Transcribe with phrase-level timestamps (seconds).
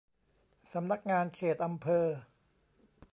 [0.73, 2.05] สำนักงานเขตอำเภอ